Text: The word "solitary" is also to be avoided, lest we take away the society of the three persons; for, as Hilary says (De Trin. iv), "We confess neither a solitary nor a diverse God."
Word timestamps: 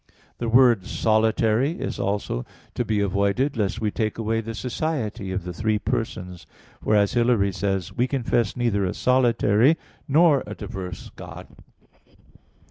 The 0.39 0.49
word 0.49 0.87
"solitary" 0.87 1.73
is 1.73 1.99
also 1.99 2.43
to 2.73 2.83
be 2.83 3.01
avoided, 3.01 3.55
lest 3.55 3.79
we 3.79 3.91
take 3.91 4.17
away 4.17 4.41
the 4.41 4.55
society 4.55 5.31
of 5.31 5.43
the 5.43 5.53
three 5.53 5.77
persons; 5.77 6.47
for, 6.83 6.95
as 6.95 7.13
Hilary 7.13 7.51
says 7.51 7.59
(De 7.59 7.67
Trin. 7.91 7.93
iv), 7.93 7.97
"We 7.99 8.07
confess 8.07 8.57
neither 8.57 8.83
a 8.83 8.95
solitary 8.95 9.77
nor 10.07 10.41
a 10.47 10.55
diverse 10.55 11.11
God." 11.15 11.49